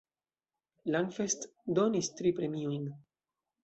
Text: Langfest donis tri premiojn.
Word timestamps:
Langfest 0.95 1.47
donis 1.81 2.13
tri 2.19 2.37
premiojn. 2.43 2.93